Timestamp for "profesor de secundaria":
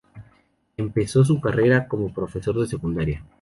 2.11-3.23